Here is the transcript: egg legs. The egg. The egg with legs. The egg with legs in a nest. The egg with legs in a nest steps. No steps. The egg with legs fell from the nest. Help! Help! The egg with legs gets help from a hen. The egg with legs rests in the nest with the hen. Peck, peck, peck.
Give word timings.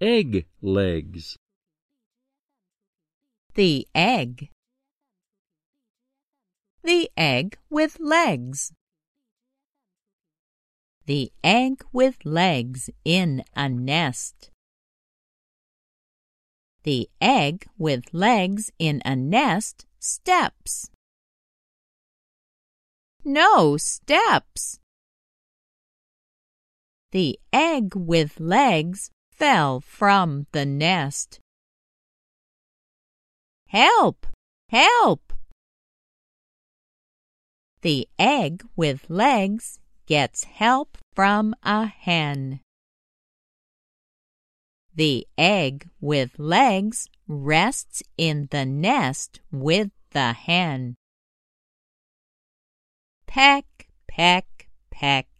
egg 0.00 0.46
legs. 0.60 1.36
The 3.54 3.86
egg. 3.94 4.50
The 6.82 7.08
egg 7.16 7.56
with 7.70 7.98
legs. 8.00 8.72
The 11.06 11.32
egg 11.44 11.84
with 11.92 12.16
legs 12.24 12.90
in 13.04 13.44
a 13.54 13.68
nest. 13.68 14.50
The 16.82 17.08
egg 17.20 17.66
with 17.78 18.12
legs 18.12 18.70
in 18.78 19.00
a 19.04 19.14
nest 19.14 19.86
steps. 20.00 20.90
No 23.24 23.76
steps. 23.76 24.80
The 27.12 27.38
egg 27.52 27.94
with 27.94 28.40
legs 28.40 29.10
fell 29.36 29.80
from 29.80 30.46
the 30.52 30.64
nest. 30.64 31.40
Help! 33.66 34.26
Help! 34.68 35.32
The 37.82 38.08
egg 38.18 38.64
with 38.76 39.10
legs 39.10 39.80
gets 40.06 40.44
help 40.44 40.96
from 41.14 41.54
a 41.62 41.86
hen. 41.86 42.60
The 44.94 45.26
egg 45.36 45.88
with 46.00 46.38
legs 46.38 47.08
rests 47.26 48.02
in 48.16 48.48
the 48.52 48.64
nest 48.64 49.40
with 49.50 49.90
the 50.12 50.32
hen. 50.32 50.94
Peck, 53.26 53.88
peck, 54.06 54.68
peck. 54.90 55.33